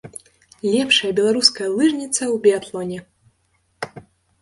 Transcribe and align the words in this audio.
Лепшая 0.71 1.11
беларуская 1.19 1.69
лыжніца 1.77 2.23
ў 2.33 2.35
біятлоне! 2.49 4.05